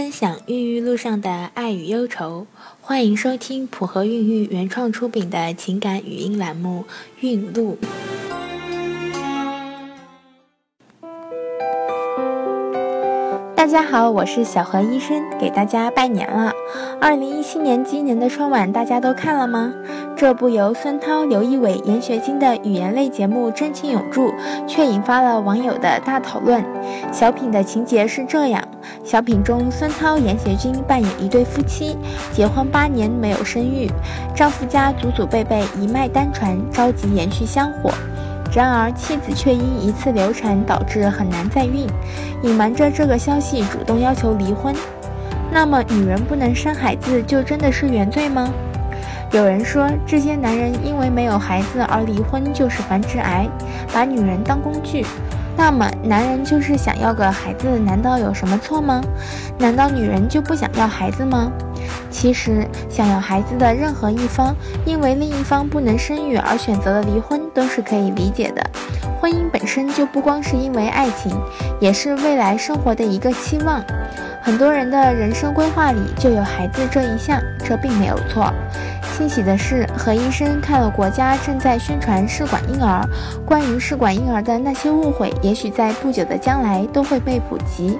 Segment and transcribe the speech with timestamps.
[0.00, 2.46] 分享孕育路上的爱与忧愁，
[2.80, 6.86] 欢迎收听普和孕育原创出品的情感语音栏目
[7.20, 7.76] 《孕路》。
[13.60, 16.50] 大家好，我是小何医生，给大家拜年了。
[16.98, 19.70] 二零一七年今年的春晚大家都看了吗？
[20.16, 24.32] 这部由孙涛、刘仪伟、严学金的语言类节目真情永驻，
[24.66, 26.64] 却引发了网友的大讨论。
[27.12, 28.66] 小品的情节是这样：
[29.04, 31.98] 小品中，孙涛、严学金扮演一对夫妻，
[32.32, 33.90] 结婚八年没有生育，
[34.34, 37.90] 丈夫家祖祖辈辈一脉单传，着急延续香火。
[38.52, 41.86] 然而，妻子却因一次流产导致很难再孕，
[42.42, 44.74] 隐瞒着这个消息，主动要求离婚。
[45.52, 48.52] 那么，女人不能生孩子就真的是原罪吗？
[49.32, 53.48] 有人说，这些男人因为没有孩子而离婚就是繁殖癌，
[53.92, 55.06] 把女人当工具。
[55.56, 59.00] 那么，男人就是想要个孩子，难道有什么错吗？
[59.58, 61.52] 难道女人就不想要孩子吗？
[62.10, 68.62] 其实，想要孩子的任何一方，因为另一方不能生育而选择了离婚，都是可以理解的。
[69.20, 71.38] 婚姻本身就不光是因为爱情，
[71.78, 73.82] 也是未来生活的一个期望。
[74.42, 78.50] 很多人的人生规划里就有孩子这一项，这并没有错。
[79.20, 83.06] 欣喜的是，何医生看了国家正在宣传试管婴儿，
[83.44, 87.98] 关于试管婴儿的那些误会，也许在不久的将来都会被普及。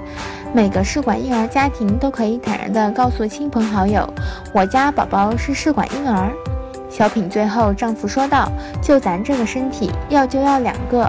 [0.54, 4.08] 每个试管婴儿家庭都可以坦然地告诉亲朋好友
[4.54, 6.32] ：“我家宝宝是试管婴儿。”
[6.88, 11.06] 小品最后，丈夫说道：“就咱这个身体，要就要两个。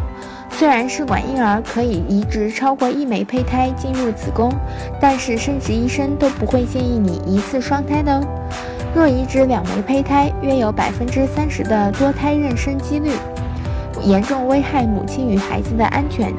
[0.49, 4.53] 虽然试管婴儿可以移植超过一枚胚胎进入子宫，
[4.99, 8.21] 但是生殖医生都不会建议你一次双胎的哦。”
[8.93, 13.11] 若移植两枚胚胎，约有百分之三十的多胎妊娠几率，
[14.03, 16.33] 严重危害母亲与孩子的安全。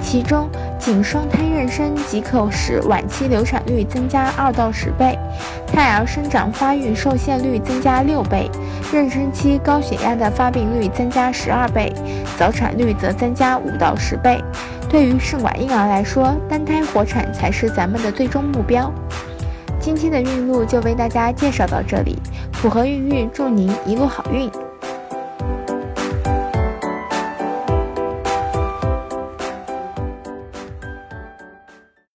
[0.00, 0.48] 其中，
[0.78, 5.18] 仅双胎妊娠即可使晚期流产率增加二到十倍，
[5.66, 8.50] 胎儿生长发育受限率增加六倍，
[8.90, 11.92] 妊娠期高血压的发病率增加十二倍，
[12.38, 14.42] 早产率则增加五到十倍。
[14.88, 18.90] 对于试管婴儿来说，单胎活产才是咱们的最终目标。
[19.80, 22.16] 今天的孕路就为大家介绍到这里，
[22.52, 24.50] 普和孕育祝您一路好运。